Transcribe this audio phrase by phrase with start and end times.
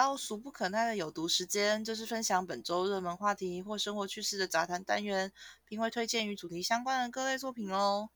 [0.00, 5.30] 到俗不可耐的有毒时间，就是分享本周热门话题或生活趣事的杂谈单元，
[5.66, 8.08] 并会推荐与主题相关的各类作品哦。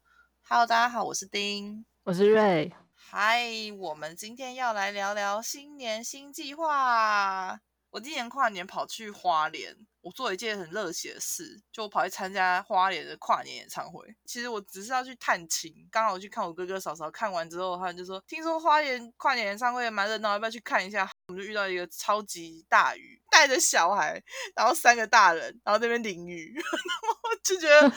[0.49, 2.73] Hello，大家好，我是丁，我是瑞。
[2.95, 3.45] 嗨，
[3.79, 7.61] 我们今天要来聊聊新年新计划。
[7.91, 9.77] 我今年跨年跑去花莲。
[10.01, 14.15] 我做了一件很热血的事，就跑去参加花莲的跨年演唱会。
[14.27, 17.11] 其实我只是要去探亲，刚好去看我哥哥嫂嫂。
[17.11, 24.23] 看完之后，他们就说：“听说花莲跨年演唱会蛮热闹，要不要去看一下？”我们就遇到一个超级大雨，带着小孩，
[24.55, 26.55] 然后三个大人，然后那边淋雨，
[27.43, 27.89] 就觉得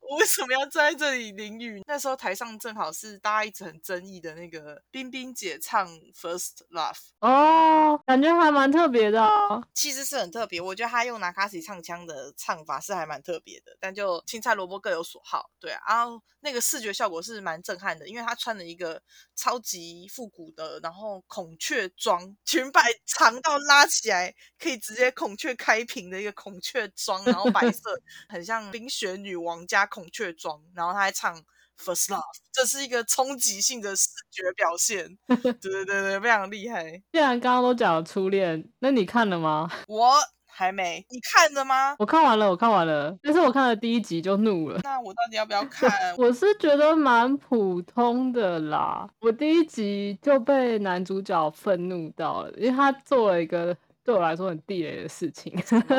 [0.00, 1.82] 我为什么要站在这里淋雨？
[1.86, 9.22] 那时候台上正好是大家一直很争议的那个冰冰姐唱《First Love》哦，感觉还蛮特别的。
[9.24, 11.14] 哦其实是很特别，我觉得她用。
[11.14, 19.00] 用拿卡西唱腔的唱法是还蛮特别的，但就青菜萝卜各有所好，对啊，然后那个视觉效果是蛮震撼的，因为她穿了一个
[19.36, 27.90] 超级复古的，然后孔雀装，裙摆长到拉起来可以直接孔雀开屏的一个孔雀装，然后白色，
[28.28, 31.34] 很像冰雪女王加孔雀装，然后她还唱
[31.78, 37.02] First Love，这是一个冲击性的视觉表现， 对对对对，非常厉害。
[37.12, 39.70] 既然刚刚都讲了初恋，那你看了吗？
[39.88, 40.14] 我。
[40.54, 41.96] 还没，你看了吗？
[41.98, 44.78] 我看完了，我看完了，但是我看了第一集就怒了。
[44.84, 45.90] 那我到底要不要 看？
[46.16, 49.08] 我是觉得蛮普通的啦。
[49.20, 53.76] 我第一集就被男主角愤怒到了，因为他做了一个。
[54.04, 55.52] 对我来说很地雷的事情。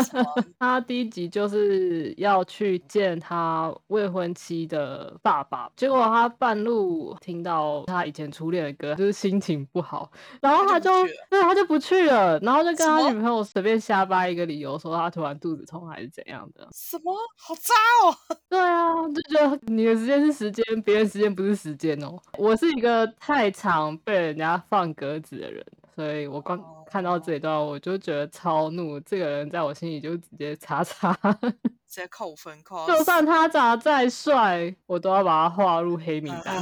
[0.59, 10.91] 他第一集就是要去见他未婚妻的爸爸，结果他半路听到他以前初恋的歌，就是心情不好，然后他就
[11.29, 16.67] 对他就不去了，然后就跟他女朋友随便瞎掰一个理由，说他突然肚子痛还是怎样的。
[16.71, 17.13] 什么？
[17.37, 18.15] 好渣哦！
[18.47, 22.15] 对啊，就觉得你的时间是时间，别人时间不是时间哦。
[22.37, 25.65] 我是一个太常被人家放鸽子的人。
[25.95, 28.99] 所以我刚看到这一段，我就觉得超怒。
[28.99, 31.17] 这个人在我心里就直接叉叉，
[31.87, 32.85] 直接扣分扣。
[32.85, 36.55] 就算他长得再帅，我都要把他划入黑名单。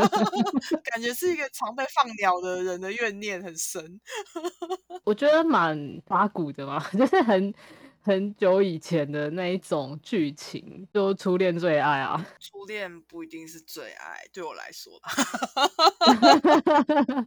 [0.84, 4.00] 感觉是一个常被放鸟的人的怨念很深。
[5.04, 7.54] 我觉得蛮发骨的嘛， 就是很。
[8.02, 12.26] 很久以前的那一种剧情，就初恋最爱啊！
[12.40, 14.98] 初恋不一定是最爱，对我来说，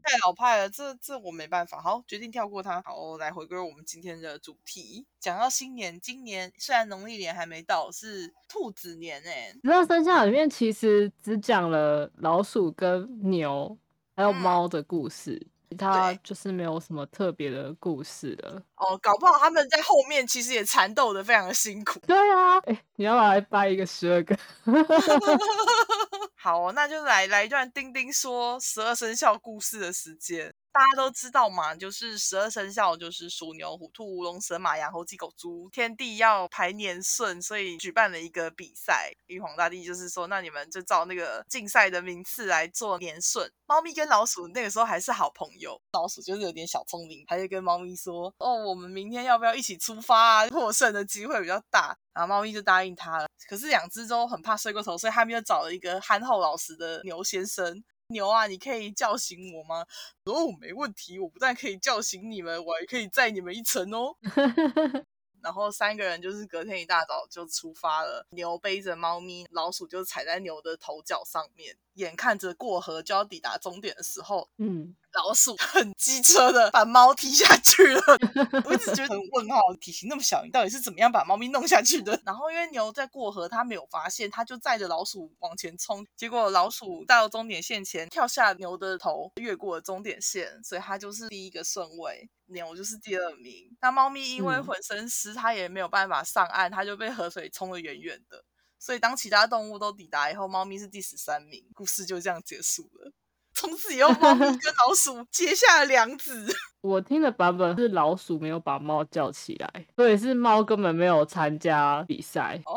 [0.03, 1.79] 太老派了，这这我没办法。
[1.79, 2.81] 好，决定跳过它。
[2.81, 9.53] 好，来回归我们今天的主题，讲到新年，今年虽然农历年还没到，是兔子年哎。
[9.63, 13.77] 十二生肖里面其实只讲了老鼠跟牛
[14.15, 15.47] 还有猫的故事。
[15.77, 21.99] 他就是没有什么特别的故事了哦，搞不好他们在后面其实也缠斗的非常的辛苦。
[22.07, 24.37] 对啊，哎，你要来掰一个十二个？
[26.35, 30.53] 好，那就来来一段丁丁说十二生肖故事的时间。
[30.73, 39.11] 大家都知道嘛，就是十二生肖就是鼠牛虎兔龙蛇马羊猴鸡狗猪，天地要排年顺，所以举办了一个比赛。
[39.27, 43.47] 玉皇大帝就是说，那你们就照那个竞赛的名次来做年顺。
[43.67, 50.49] 猫咪跟老鼠那个时候还是好朋友，老鼠就是有点小聪明，他就跟猫咪说：“哦，我们明天要不要一起出发啊？
[50.49, 53.27] 获胜的机会比较大。”然后猫咪就答应他了。
[53.47, 57.83] 可是两只都很怕睡过头，所以他们又找了一个憨厚老实的牛先生。
[58.13, 59.85] 牛啊，你可以叫醒我吗？
[60.23, 64.15] 哦，没问题，我不但可以叫醒你们，我还可以载你们一程哦。
[65.43, 71.75] 然后三个人就是隔天一大早就出发了，牛背着猫咪，老鼠就踩在牛的头角上面。
[71.95, 78.01] 眼看着过河就要抵达终点的时候，嗯，老鼠很机车的把猫踢下去了。
[78.65, 82.19] 我一直觉得很问号，体型那么小，你到底是怎么样把猫咪弄下去的？
[82.25, 86.05] 然后因为牛在过河，它没有发现，它就载着老鼠往前冲。
[86.15, 93.75] 结果老鼠到终点线前跳下牛的头，越过了终点线，所以它就是第一个顺位，牛就是第二名。
[93.81, 98.43] 那猫咪因为浑身湿，它也没有办法上岸，它就被河水冲得远远的。
[98.83, 103.13] 所以，当其他动物都抵达以后，猫咪是第十三名，故事就这样结束了。
[103.55, 106.53] 从此以后，猫咪跟老鼠结下了梁子。
[106.81, 112.61] 我听的版本是老鼠没有把猫叫起来，所以是猫根本没有参加比赛。
[112.65, 112.75] 哦，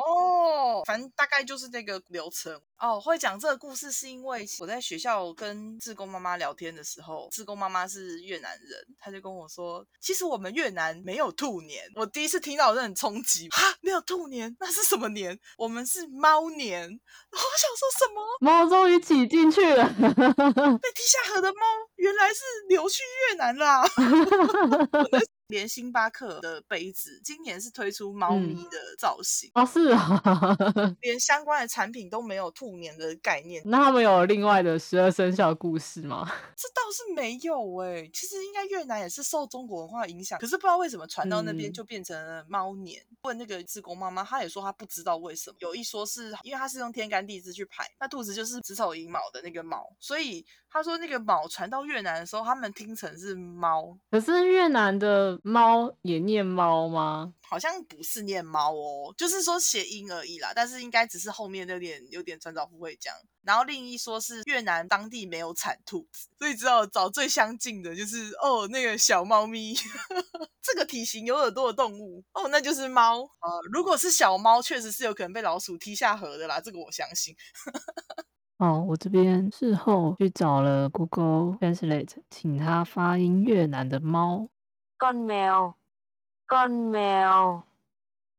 [0.87, 2.59] 反正大概就是这个流程。
[2.79, 11.91] 哦，会讲这个故事是因为我在学校跟志工妈妈聊天的时候，志工妈妈是越南人，她就跟我说，其实我们越南没有兔年。
[11.95, 15.39] 我第一次听到，我很冲击哈，没有兔年，那是什么年？
[15.57, 16.87] 我们是猫年。
[17.31, 18.23] 我想说什么？
[18.41, 21.61] 猫终于挤进去了，被踢下河的猫
[21.97, 23.83] 原来是流去越南啦。
[25.49, 30.57] 连星巴克的杯子今年是推出猫咪的造型啊，是啊，
[31.03, 33.63] 连相关的产品都没有兔年的概念。
[33.65, 36.27] 那他们有另外的十二生肖故事吗？
[36.57, 43.05] 这倒是没有哎，其实应该越南也是受中国文化影响，可是不知道为什么传到那边就变成了猫年。
[43.23, 45.57] 问那个志工妈妈，她也说她不知道为什么。
[45.61, 53.97] 有一说是因为她是用天干地支去排，那兔子就是子丑寅卯的那个卯，所以她说那个卯传到越南的时候，他们听成是猫。
[54.11, 57.33] 可是越南的猫也念猫吗？
[57.49, 60.53] 好像不是念猫哦，就是说谐音而已啦。
[60.55, 63.17] 但是应该只是后面有点有点穿凿附会这样。
[63.43, 69.75] 然后另一说是越南当地没有产兔子，所以只好找最相近的，就是哦那个小猫咪，
[70.61, 73.21] 这个体型有耳朵的动物哦，那就是猫。
[73.21, 77.37] 呃，如果是小猫，确实是有可能被老鼠踢下河的啦，这个我相信。
[78.59, 84.49] 哦，我这边事后去找了 Google Translate，请他发音越南的猫
[84.99, 87.63] ，con mèo，con mèo，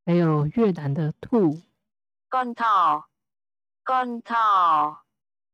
[0.06, 1.62] 还有越南的兔
[2.30, 4.98] ，con thỏ，con thỏ。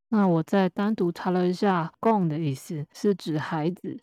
[0.09, 3.99] 那我再单独查了一下，con 的意思是指孩子，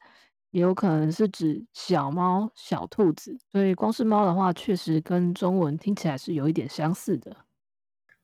[0.50, 7.36] 也有可能是指小猫、小兔子，所以光是猫的话，确实跟中文听起来是有一点相似的。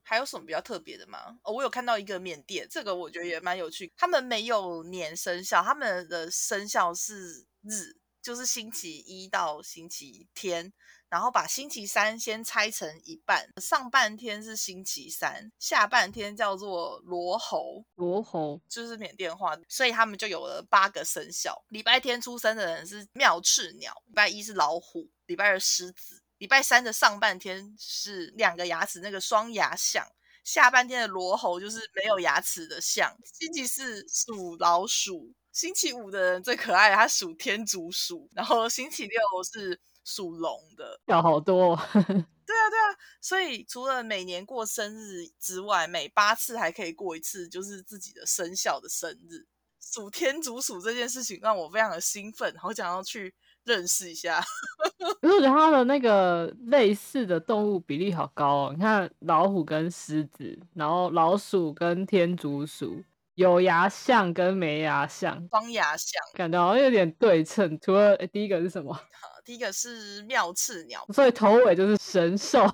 [0.03, 1.39] 还有什么比较特别的吗？
[1.43, 3.93] 哦，我有看到一个缅甸，这个我觉得也蛮有趣。
[3.97, 7.97] 他们没有年生肖，他们的生肖是日，
[8.27, 10.73] 就是星期一到星期天，
[11.09, 21.65] 然后把星期三先拆成一半，上半天是星期三，下半天叫做罗猴，罗猴就是缅甸话，所以他们就有了八个生肖。
[21.69, 26.21] 礼拜天出生的人是妙翅鸟，礼拜一是老虎，礼拜二狮子。
[26.39, 30.05] 礼拜三的上半天是两个牙齿那个双牙象，
[30.43, 33.17] 下半天的罗喉就是没有牙齿的象。
[33.23, 41.01] 星期四属老鼠，星期五的人最可爱，他属天竺鼠，然后星期六是属龙的。
[41.07, 42.93] 要好多， 对啊对啊，
[43.23, 49.47] 所以除了每年过生日之外，每八次还可以过一次，就是自己的生肖的生日。
[49.81, 53.35] 属天竺鼠这件事情让我非常的兴奋，好想要去。
[53.65, 54.41] 认识一下，
[55.21, 58.73] 可是我觉得它的那个类似的动物比例好高哦。
[58.73, 63.03] 你看老虎跟狮子，然后老鼠跟天竺鼠，
[63.37, 67.79] 有牙象跟没牙象，双牙象，感觉好像有点对称。
[67.81, 68.99] 除了第一个是什么？
[69.45, 72.67] 第一个是妙翅鸟，所以头尾就是神兽。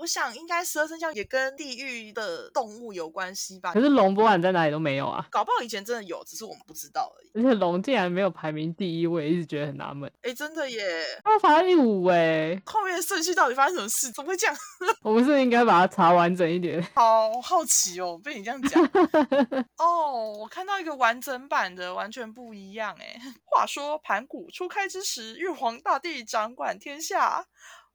[0.00, 3.72] 我想应该十二生肖也跟地域的动物有关系吧。
[3.74, 5.26] 可是龙不管在哪里都没有啊。
[5.30, 7.30] 搞不好以前真的有，只是我们不知道而已。
[7.34, 10.10] 而且龙竟然没有排名第一，我也一直觉得很纳闷。
[10.22, 11.04] 哎，真的耶！
[11.22, 14.10] 它排第五哎，后面的顺序到底发生什么事？
[14.10, 14.56] 怎么会这样？
[15.02, 16.82] 我们是应该把它查完整一点。
[16.96, 18.82] 好好奇哦，被你这样讲。
[19.76, 23.20] 哦，我看到一个完整版的，完全不一样哎。
[23.44, 27.44] 话说盘古初开之时，玉皇大帝掌管天下。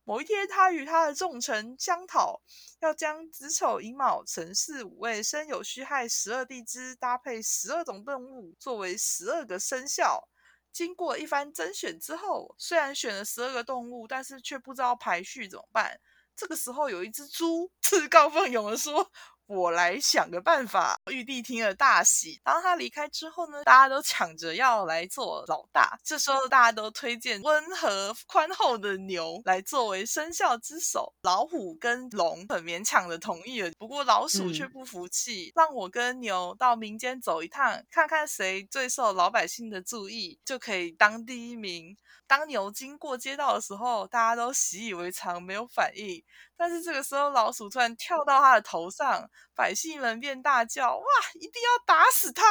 [0.07, 2.39] 某一天，他与他的众臣商讨，
[2.79, 10.29] 要将子丑寅卯辰巳午未申酉戌亥十二地支搭配十二种动物，作为十二个生肖。
[10.71, 15.99] 经过一番甄选之后，虽然选了十二个动物，但是却不知道排序怎么办。
[16.35, 19.11] 这个时候，有一只猪 自告奋勇的说。
[19.47, 20.99] 我来想个办法。
[21.11, 22.39] 玉帝听了大喜。
[22.43, 25.97] 当他离开之后呢，大家都抢着要来做老大。
[26.03, 31.13] 这时候大家都推荐温和宽厚的牛来作为生肖之首。
[31.21, 41.95] 老虎跟龙很勉强的同意了，不过老鼠却不服气，让我跟牛到民间走一趟，看看谁最受老百姓的注意，就可以当第一名。
[42.27, 46.23] 当牛经过街道的时候，大家都习以为常，没有反应。
[46.57, 51.03] 但是这个时候，老鼠突然跳到他的头上，百姓们便大叫：“哇，
[51.35, 52.43] 一定要打死他！”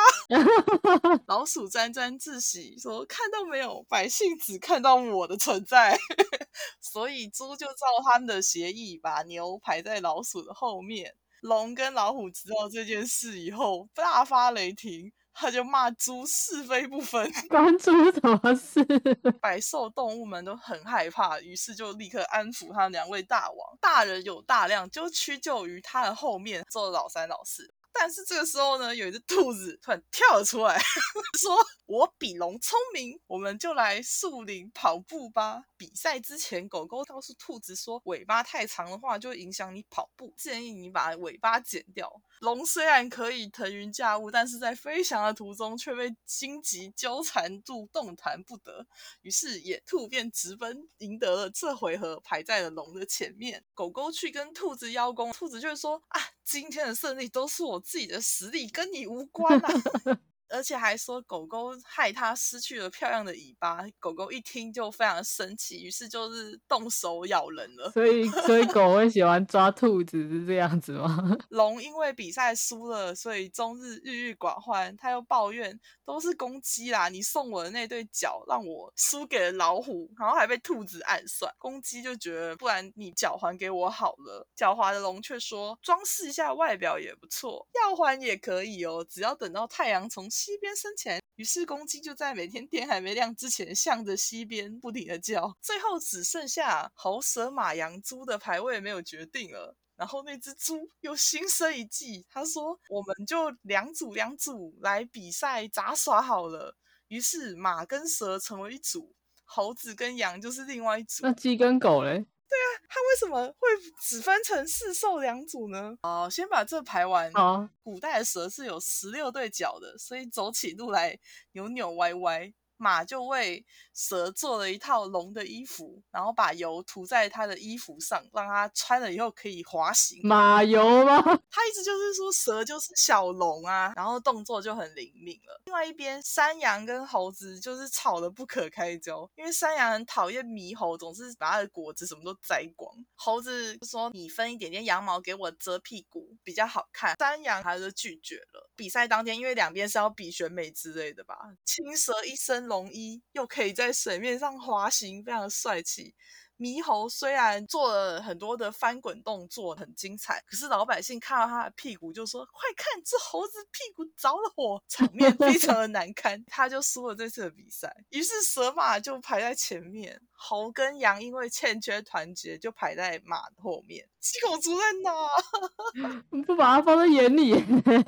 [1.27, 5.99] 老鼠沾沾自喜说：“看到没有，百姓只看到我的存在。
[6.81, 11.15] ”所以猪就照他们的协议，把牛排在老鼠的后面。
[11.41, 15.13] 龙跟老虎知道这件事以后，大发雷霆。
[15.35, 18.85] 他就骂猪是非不分， 关猪什么事？
[19.43, 23.79] 百兽动物们都很害怕，于是就立刻安抚他两位大王。
[23.81, 27.75] 大人有大量，就屈就于他的后面做老三老四。
[27.97, 30.77] 但是这个时候呢，有一只兔子突然跳了出来，
[31.39, 48.87] 说：“我比龙聪明，我们就来树林跑步吧。”比赛之前，狗狗告诉兔子说：“尾巴太长的话，就会影响你跑步，建议你把尾巴剪掉。”龙虽然可以腾云驾雾，但是在飞翔的途中却被荆棘纠缠住，动弹不得。
[49.23, 53.65] 于是野兔便直奔，赢得了这回合，排在了龙的前面。
[53.73, 59.73] 狗狗去跟兔子邀功，兔子就说：“啊，今天的胜利都是我自己的实力，跟你无关啊。”
[60.49, 63.85] 而且还说狗狗害它失去了漂亮的尾巴。
[63.99, 67.91] 狗狗一听就非常生气，于是就是动手咬人了。
[67.93, 71.37] 所以，所以狗 会喜欢抓兔子是这样子吗？
[71.51, 74.95] 龙因为比赛输了，所以终日郁郁寡欢。
[74.97, 81.53] 他又抱怨都是公鸡啦，你送我的那对脚让我输给了老虎，然后还被兔子暗算。
[81.59, 84.47] 公鸡就觉得不然你脚还给我好了。
[84.57, 91.21] 狡猾的龙却说装饰一下外表也不错，要还也可以哦，只要等到太阳从西边升起来。
[91.37, 95.57] 于是公鸡就在每天天还没亮之前，向着西边不停的叫。
[95.61, 99.77] 最后只剩下猴、蛇、马、羊、猪的排位没有决定了。
[99.97, 106.77] 然后那只猪又心生一计，他说：“我们就两组两组来比赛杂耍好了。”
[107.09, 109.15] 于是马跟蛇成为一组，
[109.45, 111.23] 猴子跟羊就是另外一组。
[111.23, 112.27] 那鸡跟狗嘞？
[112.49, 113.69] 对啊，它为什么会
[114.03, 115.97] 只分成四兽两组呢？
[116.03, 117.31] 哦，先把这排完。
[117.35, 121.19] 哦，古代的蛇是有十六对脚的，所以走起路来
[121.53, 122.53] 扭扭歪歪。
[122.77, 123.65] 马就为
[123.95, 130.21] 蛇做了一套龙的衣服，然后把油涂在它的衣服上，让它穿了以后可以滑行。
[130.25, 131.21] 马油吗？
[131.51, 135.61] 他一直就是说蛇就是小龙啊，然后动作就很灵敏了。
[135.67, 143.04] 另外一边，山羊跟猴子就是吵得不可开交，因为山羊很讨厌猕猴，总是把它的果子什么都摘光。
[143.15, 148.71] 猴子说：“你分一点点羊毛给我遮屁股，比较好看。”山羊还是拒绝了。
[148.77, 156.15] 比赛当天，因为两边是要比选美之类的吧，青蛇一身龙衣，又可以在水面上滑行，非常帅气。
[156.57, 167.93] 猕猴虽然做了很多的翻滚动作，很精彩，可是老百姓看到他的屁股就说：“快看，这猴子屁股着了火！”场面非常的难堪， 他就输了这次的比赛。
[168.11, 174.07] 于是蛇马就排在前面，猴跟羊因为欠缺团结，就排在马后面。
[174.21, 176.23] 七狗族在哪？
[176.47, 177.55] 不把它放在眼里。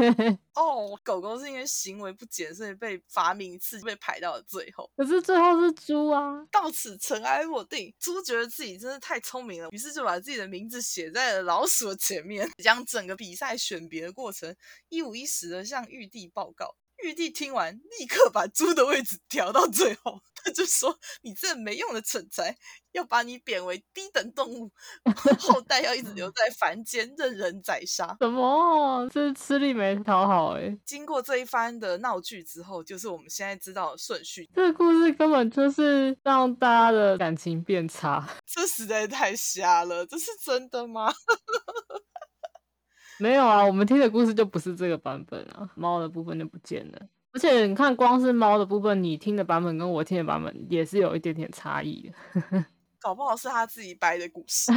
[0.54, 4.90] 哦，狗狗是因为行为不检，所以被罚名次，被排到了最后。
[4.96, 6.46] 可是最后是猪啊！
[6.50, 14.54] 到此尘埃落定，猪觉得自己真的太聪明了，于是就把自己的名字写在了老鼠的前面，将整个比赛选别的过程
[14.88, 16.76] 一五一十的向玉帝报告。
[17.02, 20.20] 玉帝听完，立刻把猪的位置调到最后。
[20.46, 22.56] 他就说：“你这没用的蠢材，
[22.92, 24.70] 要把你贬为低等动物，
[25.40, 29.08] 后代要一直留 在凡间，任人宰杀。”什么？
[29.12, 30.78] 这吃力没讨好哎！
[30.84, 34.48] 经过这一番的闹剧之后，就是我们现在知道的顺序。
[34.54, 38.24] 这个故事根本就是让大家的感情变差。
[38.46, 41.12] 这实在太瞎了，这是真的吗？
[43.18, 46.98] 没有啊，我们听的故事就不是这个版本啊，猫的部分就不见了。
[47.32, 52.64] 而且你看，光是猫的部分，你听的版本跟我听的版本也是有一点点差异的。
[52.98, 54.72] 搞不好是他自己掰的故事，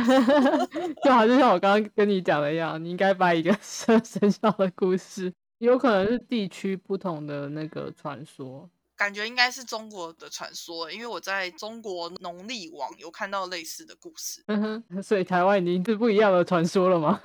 [1.03, 8.69] 就好像像我刚刚跟你讲的一样，你应该掰一个 生肖的故事，有可能是地区不同的那个传说。
[8.95, 14.43] 感觉应该是中国的传说，因为我在中国农历网有看到类似的故事。
[15.01, 17.19] 所以台湾已经是不一样的传说了吗？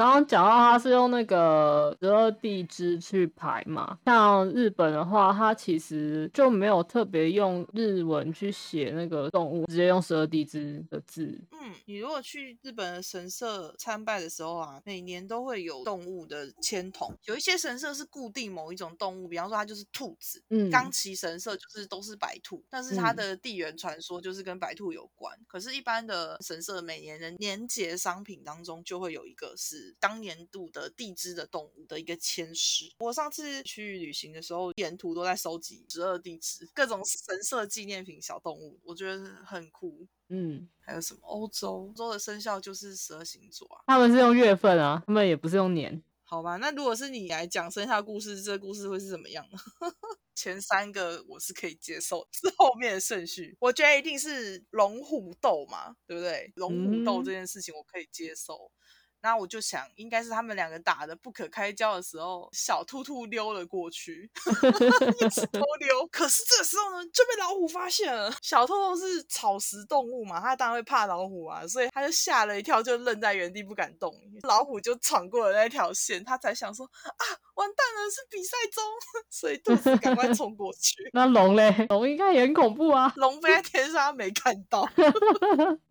[0.00, 11.38] 刚刚讲到它是用那个十二地支去排嘛，像日本的话，它其实就没有特别用日文去写那个动物，直接用十二地支的字。
[11.52, 20.42] 嗯，你如果去日本的神社参拜的时候啊，每年都会有动物的签筒，有一些神社是固定某一种动物，比方说它就是兔子。
[20.48, 25.38] 嗯，冈崎神社就是都是白兔，但是它的地缘传说就是跟白兔有关。
[25.46, 29.89] 可是，一般的神社每年的年节商品当中就会有一个是。
[29.98, 32.90] 当年度的地支的动物的一个签诗。
[32.98, 40.06] 我上次去旅行的时候，沿途都在收集十二地支各种神社纪念品小动物，我觉得很酷。
[40.28, 41.88] 嗯，还有什么欧洲？
[41.88, 46.02] 欧洲的生肖就是十二星座啊，他们是用月份啊，他们也不是用年。
[46.22, 49.58] 好吧，那如果是你来讲生肖故事，这个故事会是怎么样呢？
[50.32, 56.50] 前三个我是可以接受，是后面的顺序，我觉得一定是龙虎斗嘛，对不对？
[56.54, 58.70] 龙虎斗这件事情我可以接受。
[59.22, 64.30] 那我就想，应该是他们两个打的不可开交的时候，小兔兔溜了过去，
[65.20, 66.06] 一直偷溜。
[66.10, 68.32] 可是这个时候呢，就被老虎发现了。
[68.42, 74.14] 小兔兔是草食动物嘛，它当然会怕老虎啊，所以它就吓了一跳，就愣在原地不敢动。
[74.42, 77.24] 老虎就闯过了那条线，它才想说啊，
[77.54, 78.82] 完蛋了，是比赛中，
[79.28, 80.94] 所以兔子赶快 冲过去。
[81.12, 81.86] 那龙嘞？
[81.90, 84.88] 龙应该也很恐怖啊，龙飞在天上没看到。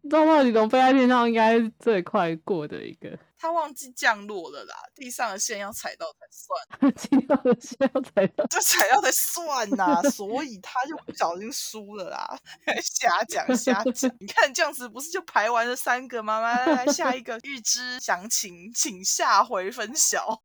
[0.09, 3.18] 到底龙飞在天上应该最快过的一个。
[3.41, 12.37] 他忘记降落了啦，地上的线要踩到才算， 地上的线要踩到，就踩到才算呐，所以他就不小心输了啦，
[12.83, 16.41] 瞎讲瞎讲，你看这样子不是就排完了三个吗？
[16.41, 20.41] 来来来，下一个预知详情，请下回分晓。